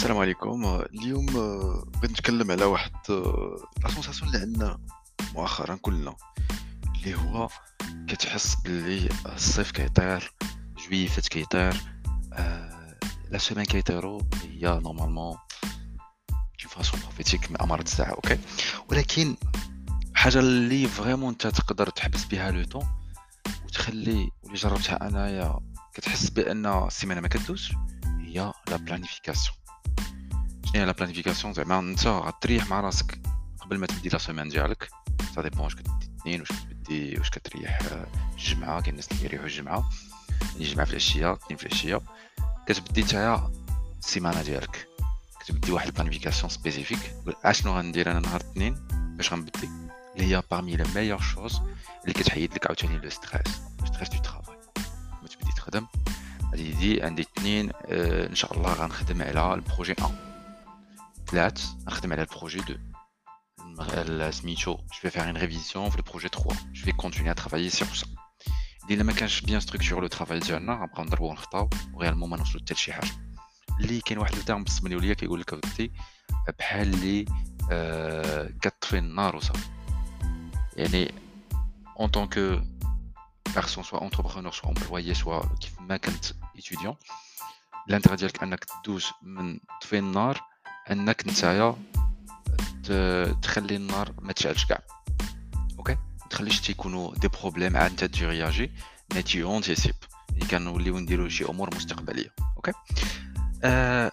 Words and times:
السلام 0.00 0.18
عليكم. 0.18 0.84
اليوم 0.94 1.28
آه، 1.36 1.84
بغيت 1.86 2.10
نتكلم 2.10 2.50
على 2.50 2.64
واحد 2.64 2.92
آه، 3.10 3.56
la 3.82 3.88
sensation 3.88 4.28
اللي 4.28 4.40
عندنا 4.40 4.78
مؤخرا 5.34 5.74
كلنا 5.74 6.16
اللي 6.96 7.14
هو 7.14 7.48
كتحس 8.08 8.54
باللي 8.54 9.08
الصيف 9.26 9.70
كيطير 9.70 10.32
جويفات 10.78 11.28
كيطير 11.28 11.74
آه، 12.32 12.96
la 13.30 13.38
semaine 13.38 13.64
كيطيرو 13.64 14.22
هي 14.42 14.80
normalement 14.82 15.36
de 16.30 16.68
façon 16.68 17.00
prophétique 17.00 17.50
من 17.50 17.60
امارة 17.60 17.82
الساعة 17.82 18.10
OK؟ 18.10 18.38
ولكن 18.88 19.36
حاجة 20.14 20.38
اللي 20.38 20.88
vraiment 20.88 21.28
أنت 21.28 21.46
تقدر 21.46 21.90
تحبس 21.90 22.24
بها 22.24 22.50
le 22.50 22.64
temps 22.64 22.86
وتخلي 23.64 24.30
واللي 24.42 24.58
جربتها 24.58 25.08
أنايا 25.08 25.60
كتحس 25.94 26.30
بأن 26.30 26.66
السيمانه 26.66 27.20
ما 27.20 27.28
كدوز 27.28 27.72
هي 28.20 28.52
la 28.68 28.76
planification 28.76 29.59
هي 30.74 30.84
la 30.84 30.92
planification 30.92 31.52
زعما 31.52 31.78
انت 31.78 32.06
غتريح 32.06 32.70
مع 32.70 32.80
راسك 32.80 33.18
قبل 33.60 33.78
ما 33.78 33.86
تبدي 33.86 34.08
la 34.08 34.18
semaine 34.18 34.48
ديالك 34.48 34.88
ça 35.34 35.42
dépend 35.42 35.60
واش 35.60 35.74
كتبدي 35.74 36.10
اثنين 36.20 36.40
واش 36.40 36.48
كتبدي 36.52 37.18
واش 37.18 37.30
كتريح 37.30 37.78
الجمعه 38.34 38.80
كاين 38.80 38.90
الناس 38.90 39.08
اللي 39.08 39.22
كيريحوا 39.22 39.46
الجمعه 39.46 39.90
يعني 40.40 40.56
الجمعه 40.56 40.84
في 40.86 40.90
العشيه 40.92 41.32
اثنين 41.32 41.56
في 41.56 41.66
العشيه 41.66 42.00
كتبدي 42.66 43.02
نتايا 43.02 43.50
السيمانه 43.98 44.42
ديالك 44.42 44.88
كتبدي 45.40 45.72
واحد 45.72 45.86
ال 45.86 45.91
planification 45.91 46.50
spécifique 46.50 47.14
اشنو 47.44 47.76
غندير 47.76 48.10
أنا 48.10 48.20
نهار 48.20 48.40
الاثنين 48.40 48.74
باش 48.90 49.32
غنبدي 49.32 49.68
اللي 50.16 50.36
هي 50.36 50.42
parmi 50.50 50.76
les 50.76 50.84
meilleures 50.94 51.20
choses 51.20 51.60
اللي 52.02 52.12
كتحيد 52.12 52.54
لك 52.54 52.66
عاوتاني 52.66 52.98
le 52.98 53.10
stress 53.10 53.60
stress 53.84 54.08
du 54.08 54.18
travail 54.18 54.56
ما 55.22 55.28
تبدي 55.28 55.52
تخدم 55.56 55.86
غادي 56.50 57.02
عندي 57.02 57.22
اثنين 57.22 57.70
ان 57.90 58.34
شاء 58.34 58.56
الله 58.56 58.72
غنخدم 58.72 59.22
على 59.22 59.54
ال 59.54 59.60
projet 59.60 59.94
1 60.00 60.29
ثلاث 61.30 61.66
غنخدم 61.88 62.12
على 62.12 62.22
ال 62.22 62.27
projet 62.27 62.58
2 62.58 64.32
سميتو 64.32 64.76
je 64.76 64.78
vais 64.92 65.10
faire 65.10 65.24
une 65.24 65.36
révision 65.36 65.90
في 65.90 65.96
ال 65.96 66.01
projet 66.01 66.28
3 66.28 66.48
je 66.72 66.84
vais 66.84 66.92
continuer 66.92 67.30
à 67.30 67.32
travailler 67.32 67.70
sur 67.70 67.94
ça 67.94 68.06
اللي 68.90 69.04
ما 69.04 69.12
كانش 69.12 69.40
bien 69.40 69.60
structuré 69.60 70.00
le 70.00 70.06
travail 70.06 70.38
ديالنا 70.38 70.72
غنبقاو 70.72 71.04
نضربو 71.04 71.28
ونخطاو 71.28 71.70
و 71.94 71.97
réellement 71.97 72.30
ما 72.30 72.36
نوصلو 72.36 72.60
حتى 72.60 72.74
لشي 72.74 72.92
حاجة 72.92 73.10
اللي 73.80 74.00
كاين 74.00 74.18
واحد 74.18 74.34
التيرم 74.34 74.64
بالسمنيوليه 74.64 75.12
كيقول 75.12 75.40
لك 75.40 75.60
بحال 76.58 76.94
اللي 76.94 77.24
آه 77.70 78.50
كطفي 78.62 78.98
النار 78.98 79.36
وصافي 79.36 79.68
يعني 80.76 81.14
en 82.00 82.08
tant 82.08 82.26
que 82.26 82.60
personne 83.54 83.84
soit 83.84 84.04
entrepreneur 84.04 84.52
soit 84.52 84.68
employé 84.68 85.14
soit 85.14 85.56
كيف 85.60 85.80
ما 85.80 85.96
كنت 85.96 86.24
étudiant 86.56 86.96
l'intérêt 87.88 88.14
ديالك 88.14 88.42
انك 88.42 88.64
تدوز 88.64 89.06
من 89.22 89.60
طفي 89.82 89.98
النار 89.98 90.49
أنك 90.90 91.26
نتايا 91.26 91.76
تخلي 93.42 93.76
النار 93.76 94.14
ما 94.18 94.32
تشعلش 94.32 94.64
كاع. 94.64 94.82
OK؟ 95.78 95.92
ما 95.92 96.26
تخليش 96.30 96.60
تيكونوا 96.60 97.14
des 97.14 97.28
problèmes 97.28 97.76
عاد 97.76 97.90
أنت 97.90 98.04
تجي 98.04 98.26
réagir 98.26 98.72
mais 99.14 99.22
t'anticipes 99.22 99.94
يعني 100.30 100.46
كنوليو 100.50 100.98
نديرو 100.98 101.28
شي 101.28 101.44
أمور 101.44 101.74
مستقبلية. 101.76 102.34
OK؟ 102.56 102.72
آه 103.64 104.10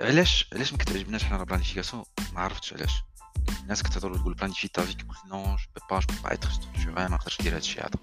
علاش 0.00 0.48
علاش 0.52 0.72
ما 0.72 0.78
كتعجبناش 0.78 1.24
حنا 1.24 1.36
la 1.36 1.44
planification 1.44 2.04
ما 2.34 2.40
عرفتش 2.40 2.72
علاش. 2.72 3.02
الناس 3.62 3.82
كتهضر 3.82 4.18
تقول 4.18 4.34
planifie 4.34 4.68
ta 4.68 4.82
vie 4.82 5.00
ك 5.00 5.06
قلت 5.08 5.18
non 5.26 5.44
je 5.44 5.66
peux 5.74 5.80
pas 5.90 5.96
je 5.96 6.00
peux 6.00 6.22
pas 6.22 6.30
être 6.30 6.50
structuré 6.50 6.94
ما 6.94 7.08
نقدرش 7.08 7.40
ندير 7.40 7.56
هادشي 7.56 7.80
هذا. 7.80 7.98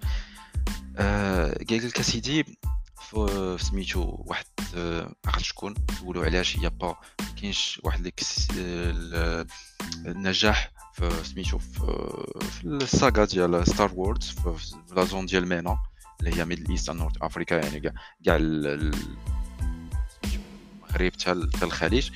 قال 1.69 1.87
لك 1.87 1.99
أسيدي 1.99 2.57
في 3.09 3.57
سميتو 3.59 4.15
واحد 4.19 4.45
ما 4.75 5.13
عرفتش 5.25 5.47
شكون؟ 5.47 5.75
سولو 5.99 6.23
علاش 6.23 6.57
هي 6.57 6.69
ما 6.69 6.95
كاينش 7.41 7.81
واحد 7.83 8.11
النجاح 10.05 10.71
في 10.93 11.23
سميتو 11.23 11.57
في 11.57 12.63
ال 12.65 12.77
saga 12.77 13.25
ديال 13.25 13.67
Star 13.67 13.91
Wars 13.95 14.29
في 14.29 14.55
la 14.95 15.03
zone 15.03 15.25
ديال 15.25 15.47
MENA 15.47 15.77
اللي 16.19 16.35
هي 16.35 16.45
Middle 16.45 16.71
East 16.71 16.89
North 16.89 17.15
Africa 17.21 17.55
يعني 17.55 17.79
كاع 17.79 17.93
كاع 18.25 18.37
المغرب 18.41 18.91
حتى 21.13 21.31
الخليج. 21.63 22.11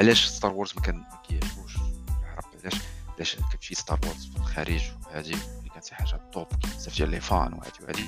علاش 0.00 0.26
Star 0.26 0.52
Wars 0.52 0.72
ما 0.76 0.82
كيعجبوش؟ 0.82 1.76
العرب 2.22 2.44
علاش 2.64 2.74
علاش 3.16 3.36
كتمشي 3.36 3.74
Star 3.74 4.00
Wars 4.04 4.26
في 4.26 4.36
الخارج 4.36 4.82
اللي 5.14 5.70
كانت 5.74 5.84
شي 5.84 5.94
حاجة 5.94 6.20
top 6.32 6.46
بزاف 6.76 6.96
ديال 6.96 7.10
les 7.10 7.20
fans 7.20 7.52
وهادي 7.52 7.78
وهادي. 7.82 8.04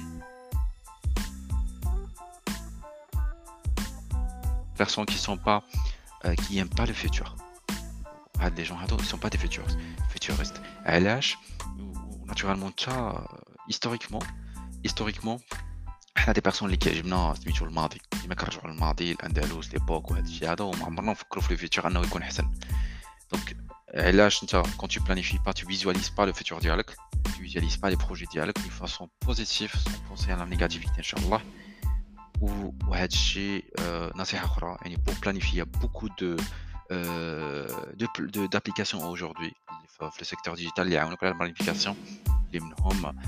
personnes 4.79 5.05
qui 5.05 5.17
sont 5.17 5.37
pas 5.47 5.59
euh, 6.25 6.35
qui 6.35 6.57
aiment 6.59 6.75
pas 6.79 6.85
le 6.85 6.93
futur 6.93 7.35
هاد 8.39 8.59
لي 8.59 8.63
جون 8.63 8.77
هادو 8.77 8.97
ils 8.97 9.05
sont 9.05 9.17
pas 9.17 9.29
des 9.29 9.37
futuristes 9.37 9.77
futuristes 10.15 10.59
علاش 10.85 11.37
ناتورالمون 12.25 12.71
حتى 12.71 13.25
هيستوريكمون 13.67 14.21
هيستوريكمون 14.83 15.39
حنا 16.17 16.33
دي 16.33 16.41
بيرسون 16.41 16.65
اللي 16.65 16.77
كيعجبنا 16.77 17.33
سميتو 17.43 17.65
الماضي 17.65 18.01
ديما 18.21 18.35
كنرجعو 18.35 18.67
للماضي 18.67 19.11
الاندلس 19.11 19.73
ليبوك 19.73 20.11
وهذا 20.11 20.25
الشيء 20.25 20.51
هذا 20.51 20.63
وما 20.63 20.85
عمرنا 20.85 21.11
نفكروا 21.11 21.43
في 21.43 21.51
الفيتور 21.51 21.87
انه 21.87 22.01
يكون 22.01 22.21
احسن 22.21 22.51
دونك 23.31 23.57
علاش 23.93 24.43
انت 24.43 24.63
كون 24.77 24.89
تو 24.89 25.03
بلانيفي 25.03 25.39
با 25.45 25.51
تو 25.51 25.67
فيزواليز 25.67 26.09
با 26.09 26.23
لو 26.23 26.33
فيتور 26.33 26.59
ديالك 26.59 26.95
تو 27.23 27.31
فيزواليز 27.31 27.75
با 27.75 27.87
لي 27.87 27.95
بروجي 27.95 28.25
ديالك 28.25 28.59
دو 28.59 28.69
فاسون 28.69 29.09
بوزيتيف 29.25 29.75
سون 29.79 29.93
بونسي 30.07 30.31
على 30.31 30.45
نيجاتيفيتي 30.45 30.97
ان 30.97 31.03
شاء 31.03 31.19
الله 31.19 31.41
وهذا 32.41 33.05
الشيء 33.05 33.65
نصيحه 34.15 34.45
اخرى 34.45 34.77
يعني 34.81 34.95
بور 34.95 35.15
بلانيفي 35.21 35.63
بوكو 35.63 36.07
دو 36.07 36.37
de 38.01 38.47
d'applications 38.47 39.03
aujourd'hui 39.13 39.53
في 39.87 40.23
le 40.23 40.25
secteur 40.25 40.55
digital 40.55 40.79
اللي 40.79 40.95
يعاونوك 40.95 41.23
على 41.23 41.33
البلانيفيكاسيون 41.33 41.95
اللي 42.47 42.59
منهم 42.59 43.19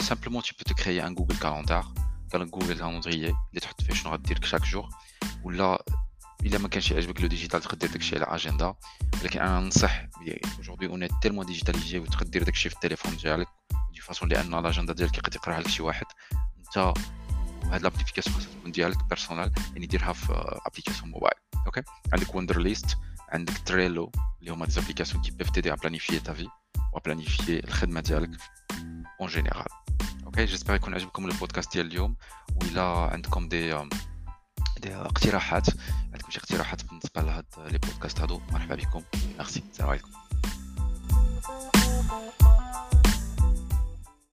سامبلومون 0.00 0.42
tu 0.42 0.52
peux 0.54 0.70
te 0.70 0.74
créer 0.74 1.00
un 1.00 1.12
Google 1.12 1.38
Calendar 1.38 1.84
كان 2.32 2.50
جوجل 2.50 2.78
كالندريي 2.78 3.26
اللي 3.26 3.60
تحط 3.60 3.82
فيه 3.82 3.94
شنو 3.94 4.12
غدير 4.12 4.44
شاك 4.44 4.62
جور 4.62 4.88
ولا 5.44 5.84
الا 6.46 6.58
ما 6.58 6.68
كانش 6.68 6.90
يعجبك 6.90 7.20
لو 7.20 7.26
ديجيتال 7.26 7.60
تقدر 7.60 7.76
دير 7.78 7.90
داكشي 7.90 8.16
على 8.16 8.24
اجندا 8.24 8.74
ولكن 9.22 9.40
انا 9.40 9.60
ننصح 9.60 10.06
اجوردي 10.60 10.86
اون 10.86 11.20
تيلمون 11.20 11.46
ديجيتاليزي 11.46 11.98
وتقدر 11.98 12.26
دير 12.26 12.42
داكشي 12.42 12.68
في 12.68 12.74
التليفون 12.74 13.16
ديالك 13.16 13.48
دي 13.92 14.00
فاسون 14.00 14.28
لان 14.28 14.62
لاجندا 14.62 14.92
ديالك 14.92 15.18
يقدر 15.18 15.36
يقراها 15.36 15.60
لك 15.60 15.68
شي 15.68 15.82
واحد 15.82 16.06
انت 16.58 16.94
وهاد 17.65 17.81
لابليكاسيون 17.81 18.35
خاصها 18.35 18.53
تكون 18.53 18.71
ديالك 18.71 19.03
بيرسونال 19.03 19.51
يعني 19.73 19.85
ديرها 19.85 20.13
في 20.13 20.59
ابليكاسيون 20.65 21.09
موبايل 21.11 21.39
OK 21.65 21.81
عندك 22.13 22.35
Wunderlist 22.35 22.97
عندك 23.29 23.57
Trello 23.65 24.11
اللي 24.39 24.51
هما 24.51 24.65
des 24.65 24.71
applications 24.71 25.23
qui 25.23 25.31
peuvent 25.31 25.49
t'aider 25.49 25.73
à 25.73 25.75
planifier 25.75 26.19
ta 26.19 26.33
vie 26.33 26.47
و 26.93 26.99
planifier 26.99 27.59
الخدمه 27.59 28.01
ديالك 28.01 28.29
en 29.21 29.29
général 29.29 29.65
OK 30.25 30.45
j'espère 30.45 30.75
يكون 30.75 30.93
عجبكم 30.93 31.25
البودكاست 31.25 31.73
ديال 31.73 31.85
اليوم 31.85 32.15
وإلا 32.55 32.83
عندكم 32.83 33.49
دي 33.49 33.87
دي 34.79 34.95
اقتراحات 34.95 35.67
عندكم 36.13 36.31
شي 36.31 36.39
اقتراحات 36.39 36.85
بالنسبة 36.85 37.21
لهاد 37.21 37.45
les 37.57 37.77
podcasts 37.77 38.19
هادو 38.19 38.41
مرحبا 38.51 38.75
بكم 38.75 39.03
ميرسي 39.37 39.63
السلام 39.71 39.89
عليكم 39.89 40.09